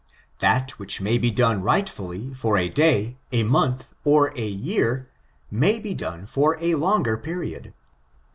That 0.39 0.79
which 0.79 0.99
may 0.99 1.19
be 1.19 1.29
done 1.29 1.61
rightfully 1.61 2.33
for 2.33 2.57
a 2.57 2.69
day, 2.69 3.17
a 3.31 3.43
month, 3.43 3.93
or 4.03 4.33
a 4.35 4.47
year, 4.47 5.11
may 5.51 5.77
be 5.77 5.93
done 5.93 6.25
for 6.25 6.57
a 6.59 6.73
longer 6.73 7.17
period. 7.19 7.71